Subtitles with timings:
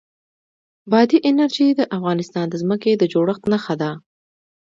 [0.91, 3.91] بادي انرژي د افغانستان د ځمکې د جوړښت نښه ده.